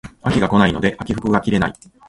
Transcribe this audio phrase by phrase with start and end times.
[0.23, 1.73] 秋が来ないので秋服が着れない